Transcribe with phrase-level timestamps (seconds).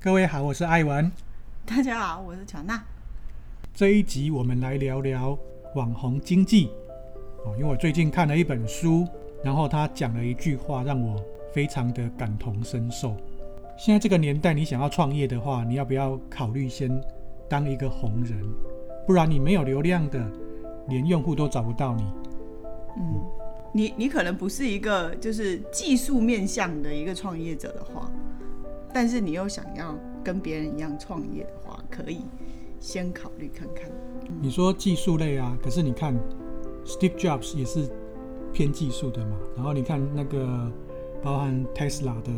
[0.00, 1.10] 各位好，我是艾文。
[1.66, 2.82] 大家好，我是乔娜。
[3.74, 5.38] 这一集我们来聊聊
[5.74, 6.70] 网红经济
[7.44, 9.06] 哦，因为我最近看了一本书，
[9.44, 11.22] 然后他讲了一句话，让我
[11.52, 13.14] 非常的感同身受。
[13.76, 16.88] 现在这个年代，你想要创业的话，你要不要考虑先
[17.48, 18.40] 当一个红人？
[19.06, 20.24] 不然你没有流量的，
[20.88, 22.04] 连用户都找不到你。
[22.96, 23.20] 嗯，
[23.72, 28.10] 你你可能不是一个就是技术面向的一个创业者的话，
[28.92, 32.22] 但是你又想要跟别人一样创业的话，可以
[32.80, 33.90] 先考虑看看。
[34.40, 36.14] 你说技术类啊，可是你看
[36.84, 37.88] ，Steve Jobs 也是
[38.52, 39.36] 偏技术的嘛。
[39.54, 40.72] 然后你看那个
[41.22, 42.32] 包含 Tesla 的。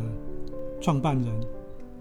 [0.83, 1.31] 创办人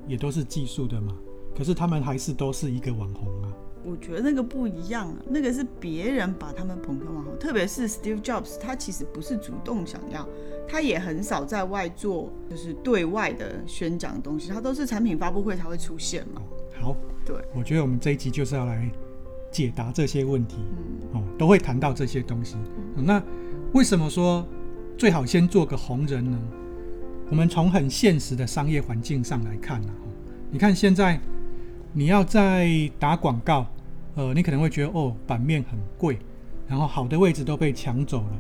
[0.09, 1.15] 也都是技术的嘛，
[1.55, 3.53] 可是他们还是都是一个网红啊。
[3.83, 10.29] 我觉得那个不一样啊，那个是别人把他们捧成网红，特别是 Steve Jobs，他其实不是主动想要，
[10.69, 16.43] 他也很少在外做，就是对外的宣讲的东西，他都是产品发布会才会出现嘛。
[16.79, 18.91] 好，对，我觉得我们这一集就是要来
[19.51, 20.57] 解答这些问题，
[21.15, 22.57] 嗯、哦，都会谈到这些东西。
[22.97, 23.23] 嗯、那
[23.73, 24.47] 为什么说
[24.99, 26.39] 最好先做个红人呢？
[27.31, 29.95] 我们从很现实的商业环境上来看啊，
[30.51, 31.21] 你看现在
[31.93, 33.67] 你要在打广告，
[34.15, 36.19] 呃，你可能会觉得哦，版面很贵，
[36.69, 38.31] 然后好的位置都被抢走了。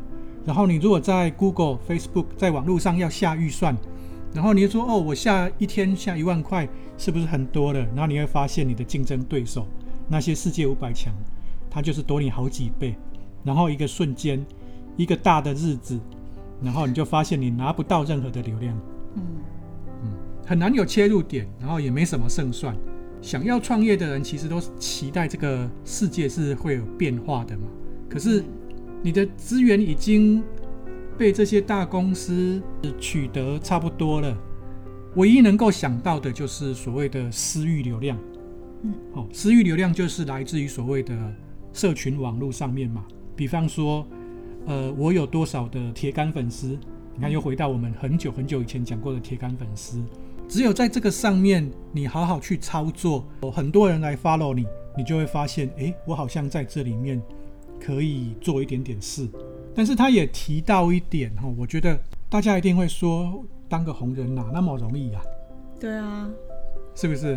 [0.46, 3.76] 然后你如果在 Google、Facebook 在网络上要下预算，
[4.32, 7.80] 然后你就说哦，我下一天下一万块，是不是很多了？
[7.94, 9.66] 然后你会发现你的竞争对手
[10.08, 11.12] 那些世界五百强，
[11.68, 12.94] 他就是多你好几倍。
[13.42, 14.44] 然后一个瞬间，
[14.96, 15.98] 一个大的日子。
[16.62, 18.76] 然后你就发现你拿不到任何的流量，
[19.14, 19.22] 嗯
[20.04, 20.10] 嗯，
[20.46, 22.76] 很难有切入点，然后也没什么胜算。
[23.22, 27.64] 想要创业的人其实都期待这个世界是会有变化的嘛。
[28.08, 28.42] 可是
[29.02, 30.42] 你的资源已经
[31.18, 32.62] 被这些大公司
[32.98, 34.36] 取得差不多了，
[35.16, 38.18] 唯一能够想到的就是所谓的私域流量。
[38.82, 41.16] 嗯，好，私域流量就是来自于所谓的
[41.72, 43.04] 社群网络上面嘛，
[43.36, 44.06] 比方说。
[44.66, 46.78] 呃，我有多少的铁杆粉丝？
[47.14, 49.98] 你看，又回到我们很久很久以前讲过的铁杆粉丝。
[50.50, 54.66] 只有在这个上面，你好好去操作，有很多人来 follow 你，
[54.96, 57.22] 你就会发现，诶，我好像在这里面
[57.78, 59.28] 可以做一点点事。
[59.76, 61.96] 但是他也提到一点哈，我觉得
[62.28, 65.20] 大家一定会说，当个红人哪那么容易呀？
[65.78, 66.28] 对啊，
[66.96, 67.36] 是不是？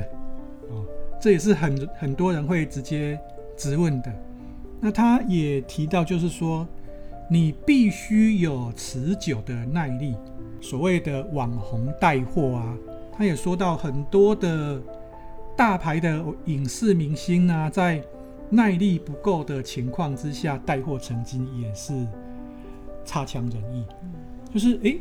[0.72, 0.84] 哦，
[1.22, 3.20] 这也是很很多人会直接
[3.56, 4.12] 质问的。
[4.82, 6.68] 那他也提到，就是说。
[7.30, 10.14] 你必须有持久的耐力，
[10.60, 12.78] 所谓的网红带货啊，
[13.16, 14.82] 他也说到很多的
[15.56, 18.04] 大牌的影视明星啊，在
[18.50, 21.94] 耐力不够的情况之下带货成绩也是
[23.06, 23.86] 差强人意。
[24.54, 25.00] 就是诶，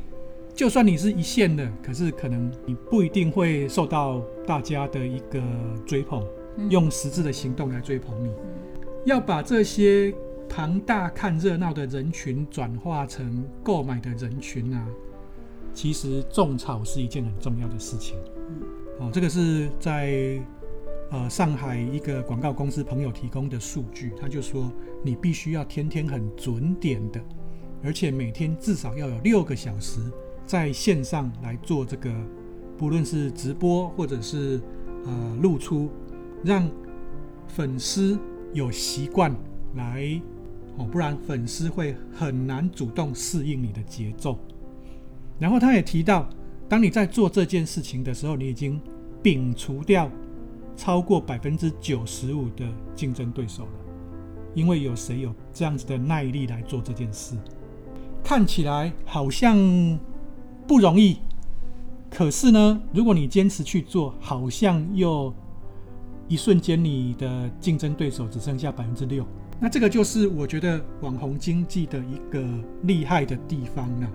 [0.54, 5.42] 就算你是一线的，可是可能你不一定会受到大家的一个
[5.86, 6.22] 追捧，
[6.68, 8.30] 用实质的行动来追捧你，
[9.06, 10.14] 要把这些。
[10.54, 14.86] 庞大看热闹的人群转化成购买的人群啊，
[15.74, 18.16] 其实种草是一件很重要的事情。
[18.48, 18.62] 嗯
[19.00, 20.40] 哦，这个是在
[21.10, 24.70] 呃上海一个广告公司朋友提供的数据，他就说
[25.02, 27.20] 你必须要天天很准点的，
[27.82, 30.00] 而且每天至少要有六个小时
[30.46, 32.14] 在线上来做这个，
[32.76, 34.60] 不论是直播或者是
[35.04, 35.90] 呃露出，
[36.44, 36.70] 让
[37.48, 38.18] 粉丝
[38.52, 39.34] 有习惯
[39.74, 40.20] 来。
[40.78, 44.38] 哦，不然粉丝会很难主动适应你的节奏。
[45.38, 46.28] 然后他也提到，
[46.68, 48.80] 当你在做这件事情的时候，你已经
[49.22, 50.10] 摒除掉
[50.76, 53.70] 超过百分之九十五的竞争对手了，
[54.54, 57.36] 因为有谁有这样子的耐力来做这件事？
[58.24, 59.56] 看起来好像
[60.66, 61.18] 不容易，
[62.08, 65.34] 可是呢，如果你坚持去做，好像又
[66.28, 69.26] 一瞬间你的竞争对手只剩下百分之六。
[69.60, 72.44] 那这个就是我觉得网红经济的一个
[72.84, 74.10] 厉害的地方了，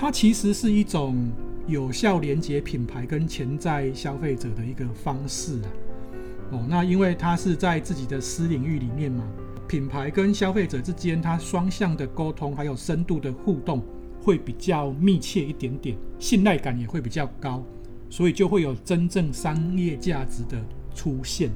[0.00, 1.28] 它其实是一种
[1.66, 5.68] 有效连接品牌跟潜在消费者的一个方式啊。
[6.52, 9.24] 哦，那因为它是在自己的私领域里面嘛，
[9.66, 13.82] 品牌跟消费者之间它双向的沟通还有深度的互动
[14.22, 17.64] 会比较密切一点点，信赖感也会比较高，
[18.08, 20.64] 所以就会有真正商业价值的
[20.94, 21.50] 出现。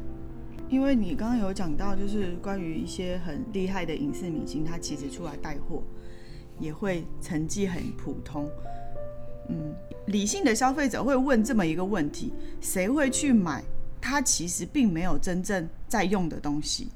[0.69, 5.81] 因为你刚刚有讲到，就是关于一些很厉害的影视明星，他其实出来带货
[6.59, 8.49] 也会成绩很普通。
[9.49, 9.75] 嗯，
[10.07, 13.63] 理性的消费者会问这么一个问题：谁会去买
[14.01, 16.89] 他其实并没有真正在用的东西？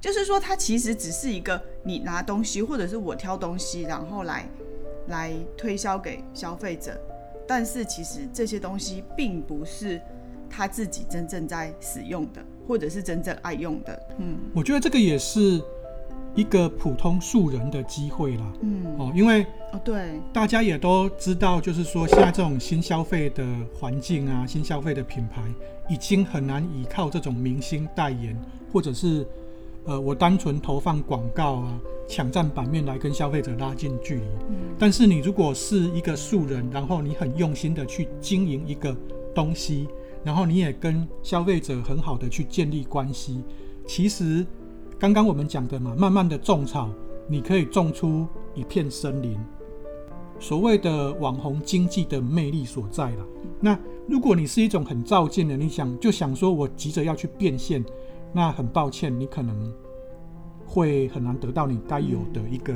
[0.00, 4.46] 就是说，它其实只是一个你拿东西，或者是我挑东西，然后来
[5.08, 7.00] 来推销给消费者
[7.48, 9.98] 但是其实这些东西并不是
[10.50, 14.02] 他自己真正在使用的，或者是真正爱用的。
[14.18, 15.58] 嗯，我觉得这个也是
[16.34, 18.52] 一个普通素人的机会啦。
[18.60, 19.42] 嗯，哦，因为
[19.72, 23.44] 哦对，大家也都知道，就是说现在这种新消费的
[23.78, 25.42] 环境啊，新消费的品牌
[25.88, 28.36] 已经很难依靠这种明星代言，
[28.72, 29.26] 或者是
[29.84, 31.80] 呃，我单纯投放广告啊。
[32.06, 38.94] 抢占版面来跟消费者拉近距离，嗯，但是你如果是一个素人，然后你很用心的去经营一个
[39.34, 39.88] 东西，
[40.22, 43.42] 然后你也跟消费者很好的去建立关系，
[43.86, 44.44] 其实
[45.04, 46.88] 刚刚我们讲的嘛，慢慢的种草，
[47.28, 49.38] 你可以种出一片森林。
[50.40, 53.24] 所谓的网红经济的魅力所在啦。
[53.60, 53.78] 那
[54.08, 57.84] 如果你是一种很照进的，你想就想说我急着要去变现，
[58.32, 59.72] 那很抱歉，你可能。
[60.66, 62.74] 会很难得到你该有的一个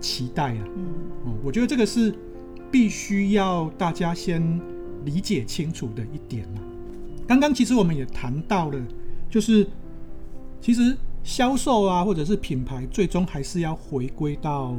[0.00, 0.64] 期待啊！
[0.76, 0.86] 嗯，
[1.24, 2.12] 哦，我觉得这个是
[2.70, 4.60] 必须要大家先
[5.04, 6.60] 理解清楚的一点啊。
[7.26, 8.78] 刚刚其实我们也谈到了，
[9.30, 9.66] 就是
[10.60, 10.94] 其实
[11.28, 14.74] 销售啊，或者是品牌，最终还是要回归到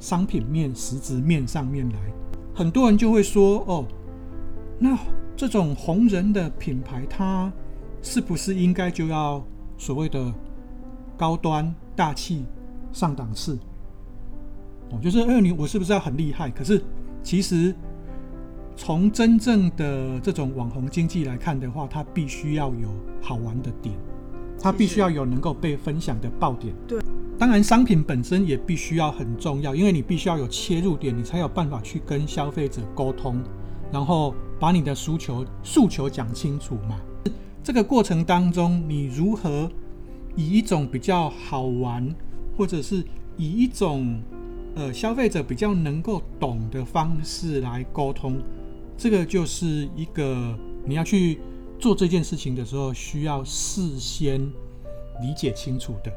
[0.00, 1.98] 商品面、实质面上面来。
[2.54, 3.84] 很多人就会说：“哦，
[4.78, 4.98] 那
[5.36, 7.52] 这种红人的品牌，它
[8.00, 9.44] 是不是应该就要
[9.76, 10.32] 所谓的
[11.14, 12.46] 高端？”大气
[12.90, 13.58] 上档次，
[14.90, 16.50] 哦，就是二女，我是不是要很厉害？
[16.50, 16.82] 可是
[17.22, 17.74] 其实
[18.76, 22.88] 从真正的这种网红经济来看的话，它必须要有
[23.20, 23.94] 好玩的点，
[24.60, 26.74] 它必须要有能够被分享的爆点。
[26.86, 27.00] 对，
[27.38, 33.42] 当然商品本身也必须要很重要，因为你必须要有切入点，你才有办法去跟消费者沟通，
[33.92, 37.00] 然后把你的诉求诉求讲清楚嘛。
[37.62, 39.70] 这个过程当中，你如何？
[40.38, 42.14] 以一种比较好玩，
[42.58, 43.02] 或者是
[43.38, 44.20] 以一种
[44.74, 48.36] 呃消费者比较能够懂的方式来沟通，
[48.98, 50.54] 这个就是一个
[50.84, 51.40] 你要去
[51.78, 54.40] 做这件事情的时候需要事先
[55.20, 56.12] 理解清楚的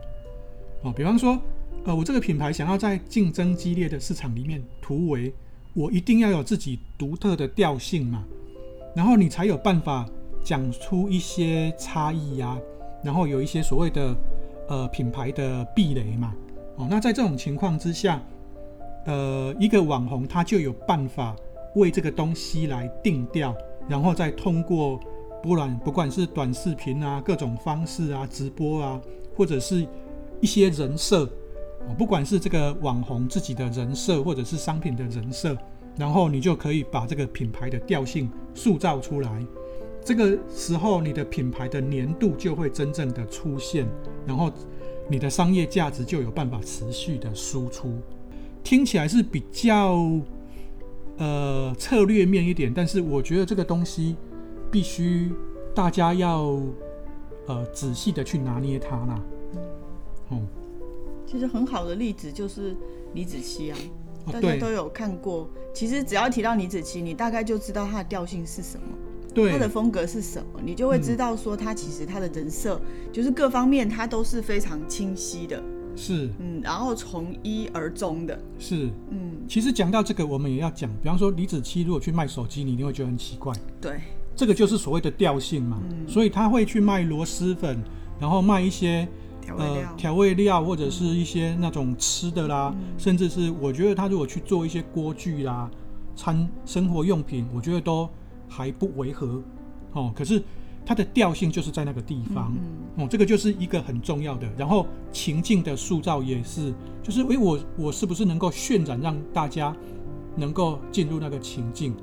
[0.84, 0.94] 哦。
[0.96, 1.40] 比方说，
[1.86, 5.34] 呃，我这个品牌想要在竞争激烈的市场里面突围，
[5.74, 8.26] 我一定要有自己独特的调性嘛，
[8.96, 10.08] 然后你才有办法
[10.44, 12.58] 讲出一些差异呀、
[13.04, 14.16] 然后有一些所谓的
[14.68, 16.34] 呃品牌的壁垒嘛，
[16.78, 18.22] 哦，那在这种情况之下，
[19.06, 21.36] 呃，一个网红他就有办法
[21.76, 23.56] 为这个东西来定调，
[23.88, 25.00] 然后再通过
[25.42, 29.02] 不然不管是短视频啊、各种方式啊、直播啊，
[29.36, 29.88] 或者是
[30.42, 31.30] 一些人设，
[31.98, 35.58] 不管是这个网红自己的人设，或者是商品的人设，
[35.98, 39.46] 然后你就可以把这个品牌的调性塑造出来。
[40.04, 43.88] 这个时候，你的品牌的年度就会真正的出现，
[44.26, 44.52] 然后
[45.10, 47.94] 你的商业价值就有办法持续的输出。
[48.64, 49.98] 听起来是比较
[51.18, 54.16] 呃策略面一点，但是我觉得这个东西
[54.72, 55.32] 必须
[55.74, 56.60] 大家要
[57.48, 59.22] 呃仔细的去拿捏它啦。
[60.32, 60.48] 嗯，
[61.26, 62.76] 其实很好的例子就是
[63.14, 63.78] 李子柒啊，
[64.32, 65.50] 大家都有看过。
[65.74, 68.86] 其实只要提到李子柒，你大概就知道他的调性是什么。
[69.32, 75.64] 对，他的风格是什么，你就会知道说他其实他的人设、嗯、就是各方面他都是非常清晰的，
[75.96, 84.02] 是，嗯，然后从一而终的，是，嗯，其实讲到这个，我们也要讲，比方说李子柒如果去卖手机，你一定会觉得很奇怪，对，
[84.40, 87.78] 这个就是所谓的调性嘛，嗯、所以他会去卖螺蛳粉，
[88.20, 89.08] 然后卖一些
[89.42, 95.70] 调味料、呃、调味料或者是一些那种吃的啦，嗯、甚至是我觉得他如果去做一些锅具啦、
[96.16, 98.10] 餐生活用品，我觉得都。
[98.52, 99.40] 还不违和，
[99.92, 100.42] 哦，可是
[100.84, 102.52] 它的调性就是在那个地方，
[102.98, 104.50] 嗯这个就是一个很重要的。
[104.58, 109.72] 然后情境的塑造也是，就是诶，我我是不是能够渲染让大家
[110.36, 111.94] 能够进入那个情境？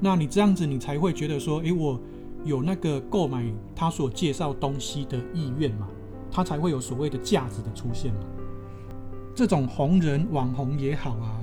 [0.00, 2.00] 那你这样子，你才会觉得说，诶，我
[2.44, 5.88] 有那个购买他所介绍东西的意愿嘛，
[6.30, 8.20] 他才会有所谓的价值的出现嘛。
[9.34, 11.42] 这种红人网红也好啊。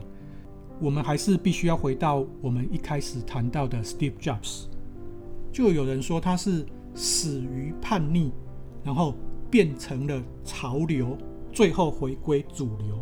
[0.79, 4.65] 我们还是必须要回到我们一开始谈到的 Steve Jobs，
[5.51, 8.31] 就有人说他是死于叛逆，
[8.83, 9.13] 然后
[9.49, 11.15] 变成了潮流，
[11.53, 12.99] 最后回归主流。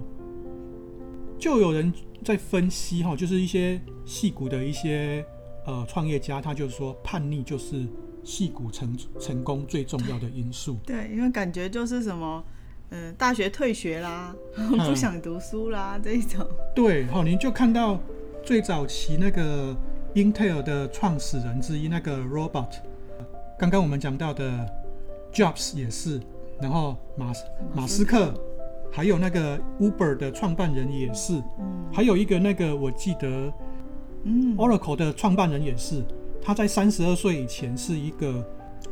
[1.39, 1.91] 就有人
[2.24, 5.25] 在分析哈，就是一些戏骨的一些
[5.65, 7.85] 呃创业家，他就是说叛逆就是
[8.23, 10.77] 戏骨成成功最重要的因素。
[10.85, 12.43] 对，因为感觉就是什么。
[12.93, 16.45] 嗯，大学退学啦，不想读书啦，嗯、这一种。
[16.75, 17.97] 对，好，您就看到
[18.43, 19.73] 最早期那个
[20.13, 22.67] 英特尔的创始人之一那个 Robot，
[23.57, 24.69] 刚刚我们讲到的
[25.31, 26.19] Jobs 也是，
[26.59, 27.31] 然后马
[27.73, 28.33] 马斯克，
[28.91, 33.49] 还有那个 Uber 的创办人也是，嗯，还有一个那个我记得
[34.23, 36.03] 嗯，Oracle 的创办人也是，
[36.41, 38.45] 他在三十二岁以前是一个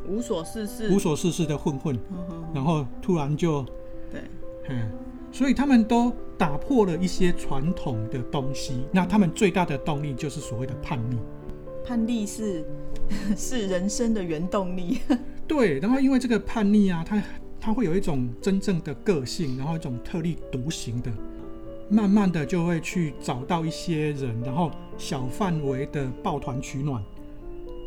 [0.07, 3.63] 无所事事、无所事事的混混，嗯然后突然就，
[4.12, 4.21] 对，
[4.69, 4.89] 嗯，
[5.31, 8.86] 所以他们都打破了一些传统的东西。
[8.91, 11.17] 那他们最大的动力就是所谓的叛逆。
[11.86, 12.65] 叛逆是
[13.36, 15.00] 是人生的原动力。
[15.48, 17.24] 对，然后因为这个叛逆啊，他
[17.59, 21.12] 他会有一种真正的个性，然后一种特立独行的，
[21.89, 27.03] 慢慢的就会去找到一些人，然后小范围的抱团取暖。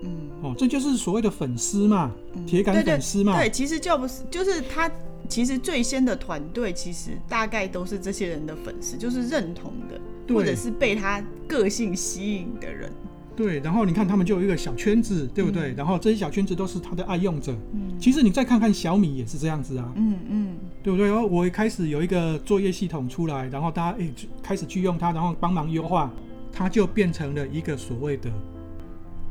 [0.04, 0.10] 嗯，
[0.42, 2.10] 哦，这就是所谓的粉丝嘛，
[2.46, 3.38] 铁杆粉丝嘛。
[3.38, 4.90] 对，其实就不是，就是他
[5.28, 12.90] 其实最先的团队，其实大概都是这些人的粉丝，就是认同的，或者是被他个性吸引的人。
[13.34, 15.72] 对，然后你看他们就有一个小圈子，对不对？
[15.72, 17.54] 嗯、然后这些小圈子都是他的爱用者。
[17.72, 19.92] 嗯，其实你再看看小米也是这样子啊。
[19.96, 21.06] 嗯嗯，对不对？
[21.08, 24.12] 然后我一开始有一个作业系统出来，然后大家诶
[24.42, 26.10] 开始去用它，然后帮忙优化，
[26.52, 28.30] 它就变成了一个所谓的，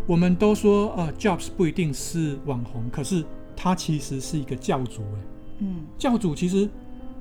[0.08, 3.24] 我们都说呃，Jobs 不一定是网红，可是
[3.56, 5.18] 他其实是一个教主诶。
[5.60, 6.68] 嗯，教主其实，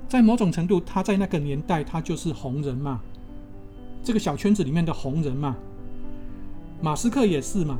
[0.08, 3.00] 在某种程度，他在那个年代他就是红人嘛，
[4.02, 5.54] 这个小圈子里面的红人嘛。
[6.80, 7.78] 马斯克也是嘛？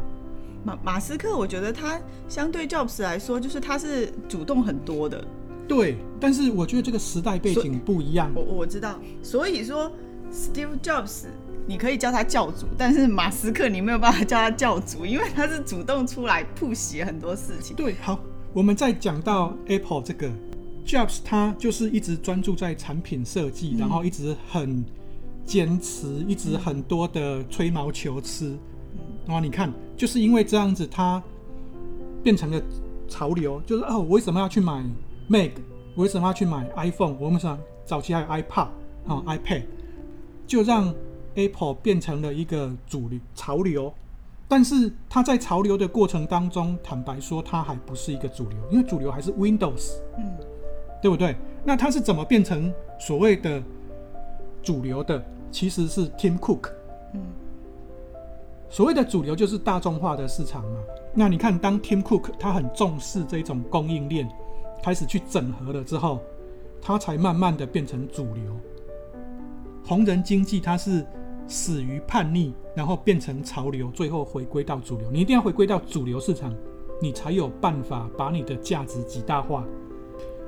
[0.62, 5.24] 马马斯克，我觉得他相对 Jobs 来说，就是他是主动很多的。
[5.66, 8.30] 对，但是我觉得这个时代背景不一样。
[8.34, 9.90] 我我知道，所以说
[10.30, 11.26] Steve Jobs
[11.66, 17.74] 你可以叫他教主，但是马斯克你没有办法叫他教主，因为他是主动出来 push 很多事情。
[17.76, 18.18] 对，好，
[18.52, 20.28] 我们再讲到 Apple 这个
[20.84, 24.84] Jobs，他就是一直专注在产品设计，嗯、然后一直很
[25.46, 28.58] 坚持，一直很多的吹毛求疵。
[29.30, 31.22] 然后你看，就是因为这样子，它
[32.20, 32.60] 变成了
[33.06, 33.62] 潮流。
[33.64, 34.84] 就是哦，我为什么要去买
[35.28, 35.52] Mac？
[35.94, 37.16] 我为什么要去买 iPhone？
[37.20, 38.72] 我们想早期还有 iPad 啊、
[39.06, 39.62] 哦、iPad，
[40.48, 40.92] 就让
[41.36, 43.94] Apple 变成了一个主流潮流。
[44.48, 50.24] 但是它在潮流的过程当中，坦白说，它还不是一个主流，因为主流还是 Windows，嗯，
[51.00, 51.36] 对不对？
[51.64, 53.62] 那它是怎么变成所谓的
[54.60, 55.24] 主流的？
[55.52, 56.79] 其实是 Tim Cook，嗯。
[58.70, 60.78] 所谓的主流就是大众化的市场嘛。
[61.12, 64.30] 那你看，当 Tim Cook 他很重视这种供应链，
[64.80, 66.20] 开始去整合了之后，
[66.80, 68.56] 他才慢慢的变成主流。
[69.84, 71.04] 红人经济它是
[71.48, 75.10] 始于叛逆，然后变成潮流，最后回归到主流。
[75.10, 76.54] 你一定要回归到主流市场，
[77.02, 79.64] 你才有办法把你的价值极大化。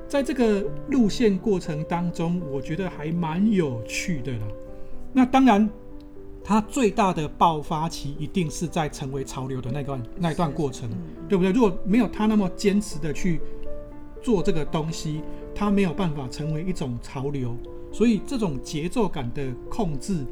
[0.07, 4.47] 在这个路线过程当中，我觉得还蛮有趣的啦。
[5.13, 5.69] 那当然。
[6.45, 10.89] 它最大的爆发期一定是在成为潮流的那段那段过程，
[11.29, 11.53] 对不对？
[11.53, 13.41] 如果没有他那么坚持的去
[14.21, 15.21] 做这个东西，
[15.55, 17.57] 他没有办法成为一种潮流。
[17.93, 20.25] 所以这种节奏感的控制，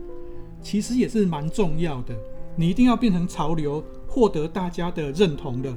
[0.63, 2.15] 其实也是蛮重要的。
[2.57, 5.73] 你一定要变成潮流，获得大家的认同的。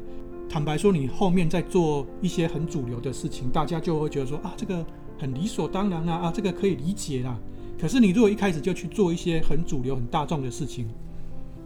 [0.50, 4.86] 坦白说，你后面在做一些很主流的事情，大家就会觉得说啊，这个
[5.20, 7.38] 很理所当然啊，啊，这个可以理解啦。
[7.84, 10.88] 可是你如果一开始就去做一些很主流、很大众的事情，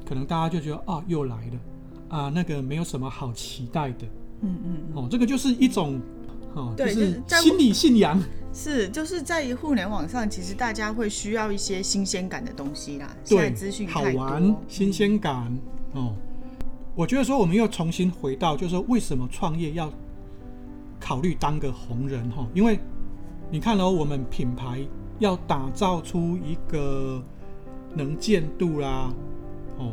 [0.04, 1.60] 可能大家就觉得啊，又来了
[2.10, 4.08] 啊，那个没有什么好期待的。
[4.42, 6.02] 嗯嗯，哦，这个就是一种
[6.56, 8.20] 哦，对，就是心理信仰。
[8.52, 13.16] 是，就是在互联网上，其实大家会需要一些新鲜感的东西啦。
[13.24, 15.56] 对，现在资讯好玩，新鲜感。
[15.94, 16.16] 哦，
[16.96, 19.94] 我觉得说我们又重新回到，就是说为什么创业要
[21.00, 22.28] 考虑当个红人？
[22.32, 22.80] 哈，因为
[23.52, 24.84] 你看哦，我们品牌。
[25.20, 27.24] 要打造出一个
[27.96, 29.12] 能见度啦，
[29.80, 29.92] 哦，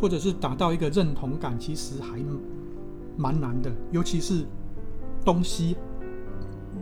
[0.00, 2.22] 或者是达到一个认同感，其实还
[3.16, 3.72] 蛮难的。
[3.90, 4.44] 尤其是
[5.24, 5.76] 东西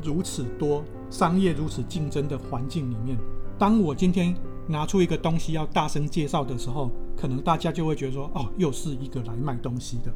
[0.03, 3.17] 如此多，商业如此竞争的环境里面，
[3.57, 4.35] 当我今天
[4.67, 10.13] 拿出一个东西要大声介绍的时候，可能大家就会觉得说：“哦，又是一个来卖东西的。”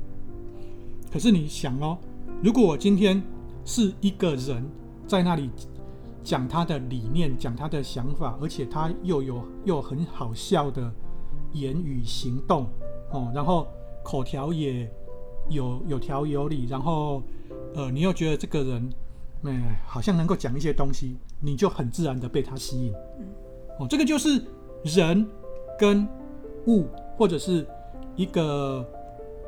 [1.13, 1.97] 可是你想哦，
[2.43, 3.23] 如果我今天
[3.65, 4.65] 是一个人
[5.07, 5.49] 在那里。
[6.25, 10.91] 讲他的理念，讲他的想法，而且他又有又很好笑的
[11.53, 12.67] 言语行动
[13.11, 13.69] 哦，然后
[14.03, 14.91] 口条也
[15.51, 17.23] 有有条有理，然后
[17.75, 18.91] 呃，你又觉得这个人
[19.45, 22.95] 哎好像能够讲一些东西，你就很自然的被他吸引。
[23.79, 24.43] 哦，这个就是
[24.83, 25.29] 人
[25.79, 26.09] 跟
[26.67, 26.87] 物
[27.19, 27.67] 或者是
[28.17, 28.83] 一个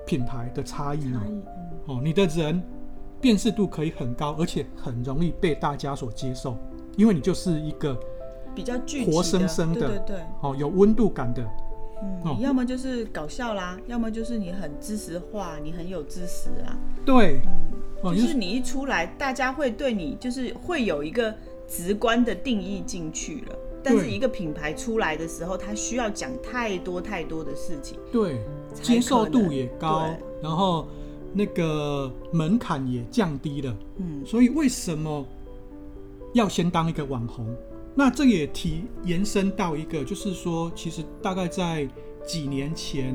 [0.06, 1.23] 品牌的差异嘛。
[1.87, 2.62] 哦，你的人。
[3.20, 6.56] 辨识度可以很高，而且很容易被大家所接受，
[6.96, 7.99] 因为你就是一个
[8.54, 11.42] 比较具活生生的，对对对，哦，有温度感的。
[12.02, 16.76] 嗯，你要么就是搞笑啦，要么就是你很知识化，你很有知识啊。
[17.06, 17.40] 对，
[18.04, 21.35] 嗯，就是你一出来，大家会对你就是会有一个
[21.66, 28.42] 直观的定义进去了，但是一个品牌出来的时候，它需要讲太多太多的事情，对，
[28.82, 30.11] 接受度也高，
[30.42, 30.87] 然后
[31.37, 35.23] 那个门槛也降低了，嗯，所以为什么
[36.33, 37.47] 要先当一个网红？
[37.95, 41.87] 那这也提延伸到一个，就是说，其实大概在
[42.26, 43.14] 几年前，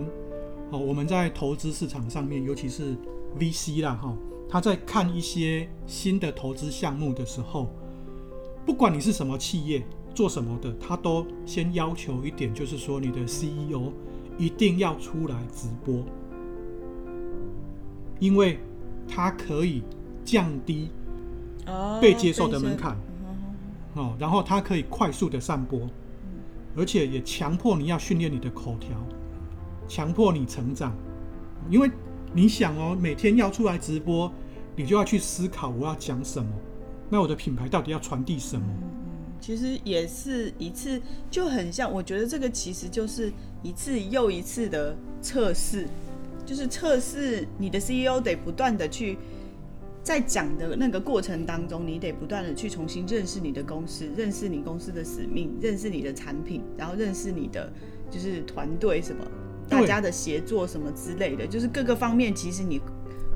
[0.70, 2.96] 哦，我们在投资市场上面，尤其是
[3.40, 4.16] VC 啦，哈，
[4.48, 7.70] 他在看一些新的投资项目的时候，
[8.66, 13.92] 不管你是什么企业，做什么的，他都先要求一点，就是说，你的 CEO
[14.38, 16.04] 一定要出来直播，
[18.22, 18.58] 因为
[19.10, 19.84] 它可以
[20.24, 20.90] 降低
[22.00, 22.96] 被接受的门槛。
[23.96, 25.82] 哦，然后它可以快速的散播，
[26.78, 28.92] 而且也强迫你要训练你的口条，
[29.86, 30.96] 强迫你成长，
[31.70, 31.92] 因为
[32.34, 34.32] 你想哦，每天要出来直播，
[34.78, 36.50] 你就要去思考我要讲什么，
[37.10, 38.66] 那我的品牌到底要传递什么？
[38.70, 38.88] 嗯，
[39.42, 43.30] 其实也是一次，就很像，我觉得这个其实就是
[43.62, 45.86] 一次又一次的测试，
[46.52, 49.18] 就是测试你的 CEO 得不断的去。
[50.04, 57.72] 在讲的那个过程当中，你得不断的去重新认识你的公司，认识你公司的使命，认识你的产品，然后认识你的
[58.10, 59.24] 就是团队什么，
[59.70, 62.82] 大家的协作什么之类的，就是各个方面，其实你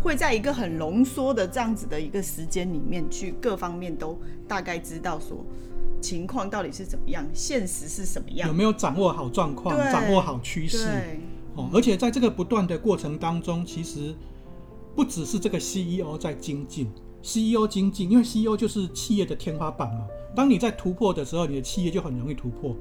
[0.02, 5.46] 会在一个很浓缩的这样子的一个时间里面去各方面都大概知道说
[6.02, 10.88] 情况到底是怎么样，现实是什么样，有没有掌握好状况，掌握好趋势，
[11.56, 14.16] 哦，而且在这个不断的过程当中，其实。
[14.96, 16.88] 不只是这个 CEO 在精进
[17.22, 20.08] ，CEO 精进，因为 CEO 就是企业的天花板嘛。
[20.34, 22.74] 当你在突破的时候，你的企业就很容易突破。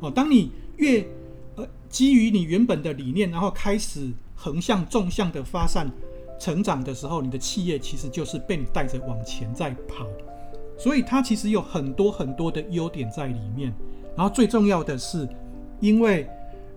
[0.00, 1.06] 哦，当你越
[1.54, 5.88] 呃基于你原本的理念，然后开始横向纵向的发散
[6.36, 10.04] 成长的时候，你的企业其实就是被你带着往前在跑。
[10.76, 13.72] 所以它其实有很多很多的优点在里面。
[14.16, 15.28] 然后最重要的是，
[15.78, 16.28] 因为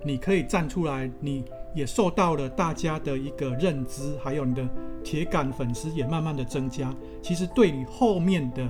[0.05, 1.43] 你可以站出来，你。
[1.75, 4.65] 也受到了大家的一个认知，还有你的
[5.03, 6.95] 铁杆粉丝也慢慢的增加。
[7.21, 8.65] 其实对你后面的，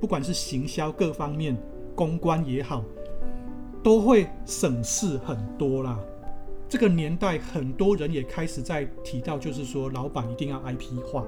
[0.00, 1.56] 不管是行销各方面、
[1.96, 2.84] 公关也好，
[3.82, 5.98] 都会省事很多啦。
[6.68, 11.24] 这个年代，很多人也开始在提到，就是说，老板一定要 IP 化。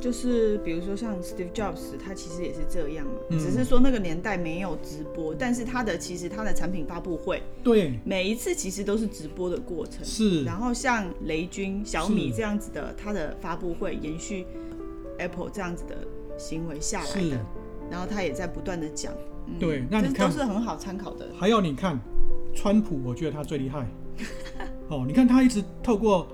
[0.00, 10.04] 就是比如说像 Steve Jobs，他其实也是这样嘛，嗯，只是说那个年代没有直播，但是他的其实他的产品发布会，对，每一次其实都是直播的过程。
[10.04, 10.44] 是。
[10.44, 14.46] 然后像雷军、小米这样子的，他的发布会延续
[15.18, 15.96] Apple 这样子的
[16.36, 17.38] 行为下来的，
[17.90, 19.10] 然后他也在不断的讲。
[19.46, 21.28] 嗯，对，那你看都是很好参考的。
[21.38, 21.98] 还有你看，
[22.54, 23.88] 川普，我觉得他最厉害。
[24.88, 26.28] 哦，你看他一直透过。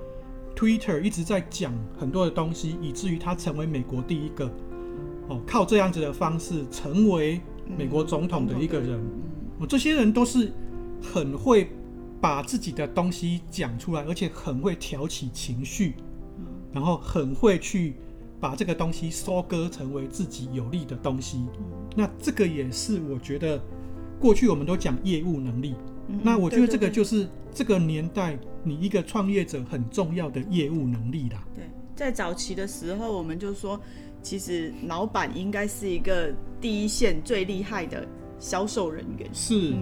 [0.60, 4.44] Twitter 一直在讲很多的东西，以至于他成为美国第一个
[5.26, 7.40] 哦，靠这样子的方式成为
[7.78, 9.00] 美国总统的一个人。
[9.58, 10.52] 我、嗯、这些人都是
[11.02, 11.70] 很会
[12.20, 15.94] 把自己的东西讲出来，而且很会挑起情绪，
[16.74, 17.94] 然后很会去
[18.38, 21.42] 把这个东西收割成为自己有利的东西。
[21.96, 23.58] 那这个也是我觉得
[24.20, 25.74] 过去我们都讲业务能力。
[26.22, 31.42] 那我觉得这个就是这个年代你一个创业者很重要的业务能力啦。
[31.54, 33.80] 对，在早期的时候，我们就说，
[34.22, 38.06] 其实老板应该是一个第一线最厉害的
[38.38, 39.28] 销售人员。
[39.32, 39.74] 是，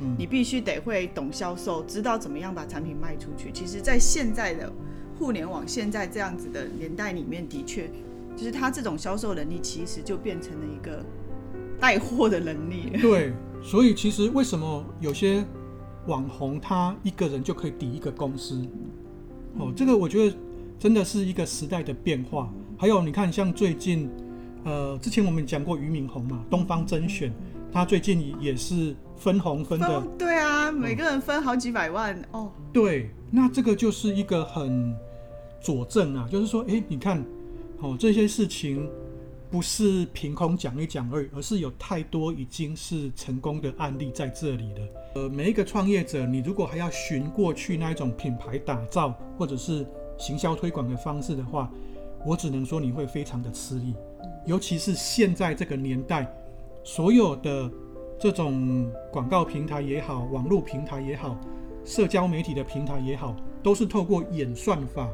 [0.00, 3.50] 嗯，你必须得会懂销售，知道怎么样把产品卖出去。
[3.52, 4.72] 其实，在现在的
[5.18, 7.90] 互联网现在这样子的年代里面，的确，
[8.36, 11.04] 就是他这种销售能力，其实就变成了一个
[11.80, 12.90] 带货的能力。
[13.00, 15.44] 对，所以其实为什么有些
[16.08, 18.66] 网红他一个人就可以抵一个公司，
[19.58, 20.36] 哦，这个我觉得
[20.78, 22.50] 真的是一个时代的变化。
[22.76, 24.10] 还有你看，像最近，
[24.64, 27.32] 呃，之前我们讲过俞敏洪嘛，东方甄选，
[27.70, 32.50] 他最近也是分红分的，对啊，每个人分好几百万哦。
[32.72, 34.92] 对，那这个就是一个很
[35.60, 37.22] 佐证啊，就是说，哎，你看，
[37.80, 38.88] 哦，这些事情。
[39.50, 44.88] 不是凭空讲一讲而已，而是有太多已经是成功的案例在这里了。
[45.14, 49.86] 呃，每一个创业者，你如果还要寻过去那一种品牌打造或者是
[50.18, 51.70] 行销推广的方式的话，
[52.26, 53.94] 我只能说你会非常的吃力。
[54.44, 56.30] 尤其是现在这个年代，
[56.84, 57.70] 所有的
[58.18, 61.38] 这种广告平台也好，网络平台也好，
[61.86, 65.08] 社交媒体的平台也好，都是透过演算法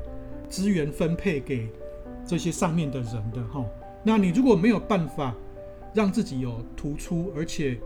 [0.49, 1.69] 资源分配给
[2.27, 3.65] 这些上面的人的哈。
[4.05, 5.35] 那你如果没有办法
[5.95, 7.81] 让自己有突出，而且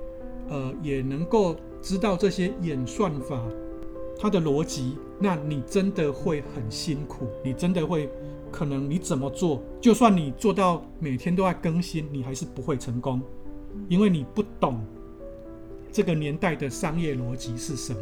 [0.48, 3.40] 呃也能够知道这些演算法
[4.18, 8.10] 它的逻辑，那你真的会很辛苦，你真的会
[8.50, 13.22] 可能你怎么做，就算你做到每天都在更新，你还是不会成功，
[13.88, 14.84] 因为你不懂
[15.92, 18.00] 这个年代的商业逻辑是什么。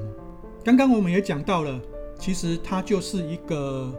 [0.65, 1.81] 刚刚我们也讲到了，
[2.19, 3.93] 其实它就是一个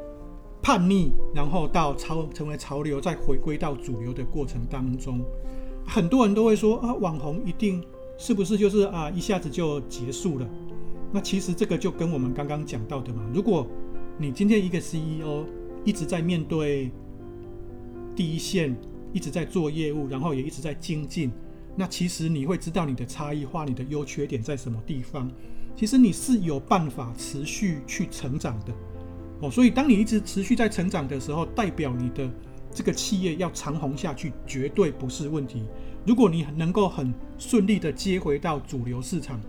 [0.61, 5.23] 叛逆，然后到潮成为潮流，再回归到主流的过程当中。
[5.85, 7.81] 很多人都会说啊，网红一定
[8.17, 10.49] 是不是就是啊一下子就结束了？
[11.13, 13.65] 那其实这个就跟我们刚刚讲到的嘛，如果
[14.17, 15.45] 你今天一个 CEO
[15.85, 16.91] 一直在面对
[18.13, 18.75] 第一线，
[19.13, 21.31] 一直在做业务，然后也一直在精进，
[21.77, 25.31] 那其实你会知道你的差异化，你的优缺点在什么地方。
[25.75, 28.73] 其实你是有办法持续去成长的
[29.41, 29.49] 哦。
[29.49, 32.29] 所以当你一直持续在成长的时候，代表你的
[32.73, 35.63] 这个企业要长红下去，绝对不是问题。
[36.05, 39.39] 如果你能够很顺利的接回到主流市场，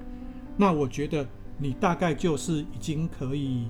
[0.57, 3.69] 那我觉得你大概就是已经可以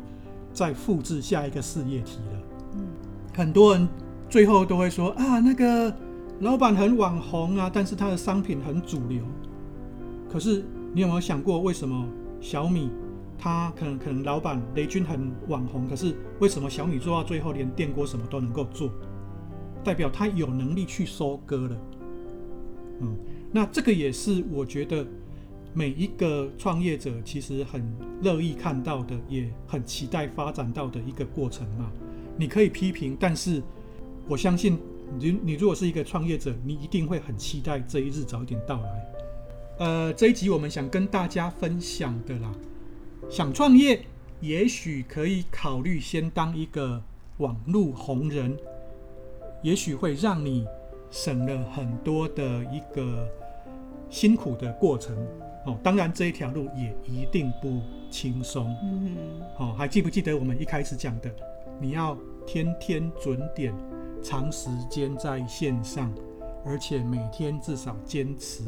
[0.53, 2.43] 再复制下一个事业体了。
[2.75, 2.87] 嗯，
[3.35, 3.87] 很多人
[4.31, 5.95] 最后都会说啊，那个
[6.41, 9.23] 老板很网红啊，但是他的商品很主流。
[10.31, 12.07] 可是你有没有想过，为什么
[12.41, 12.91] 小米
[13.39, 18.91] 他可能可能老板雷军很网红，可是为什么小米做到最后连电锅什么都能够做？
[19.85, 21.77] 代表他有能力去收割了。
[23.01, 23.17] 嗯，
[23.53, 25.07] 那这个也是我觉得
[25.73, 27.81] 每一个创业者其实很
[28.21, 31.91] 乐意看到的，也很期待发展到的一个过程嘛。
[32.37, 33.63] 你可以批评，但是
[34.27, 34.77] 我相信
[35.19, 39.07] 你，你如果是一个创业者，你一定会很期待这一日早一点到来。
[39.79, 42.53] 呃，这一集我们想跟大家分享的啦，
[43.31, 44.05] 想创业，
[44.41, 47.03] 也许可以考虑先当一个
[47.39, 48.57] 网络红人，
[49.63, 50.67] 也许会让你。
[51.11, 53.27] 省了很多的一个
[54.11, 55.17] 辛苦的过程
[55.65, 58.77] 哦，当然这一条路也一定不轻松。
[58.83, 59.17] 嗯，
[59.57, 61.35] 好，还记不记得我们一开始讲的？
[61.81, 62.15] 你要
[62.47, 63.73] 天天准点，
[64.23, 66.13] 长时间在线上，
[66.63, 68.65] 而且每天至少坚持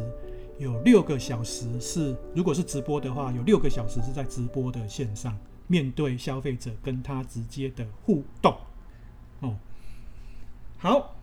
[0.60, 8.54] 有六个小时是，如果是直播的话，有六个小时是在直播的线上，面对消费者，跟他直接的互动。
[9.40, 9.56] 哦，
[10.78, 11.16] 好。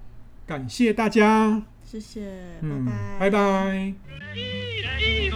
[0.47, 2.21] 感谢大家，谢谢，
[2.61, 2.85] 嗯，
[3.19, 5.26] 拜拜，拜拜。